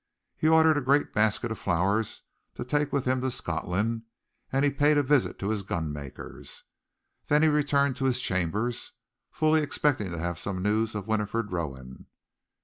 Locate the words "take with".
2.65-3.05